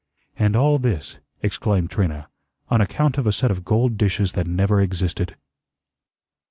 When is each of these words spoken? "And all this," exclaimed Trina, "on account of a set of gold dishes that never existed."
"And 0.35 0.55
all 0.55 0.79
this," 0.79 1.19
exclaimed 1.43 1.91
Trina, 1.91 2.27
"on 2.69 2.81
account 2.81 3.19
of 3.19 3.27
a 3.27 3.31
set 3.31 3.51
of 3.51 3.63
gold 3.63 3.99
dishes 3.99 4.31
that 4.31 4.47
never 4.47 4.81
existed." 4.81 5.35